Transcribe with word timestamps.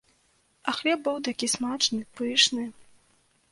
А 0.71 0.73
хлеб 0.77 0.99
быў 1.09 1.19
такі 1.27 1.51
смачны, 1.55 2.01
пышны! 2.19 2.67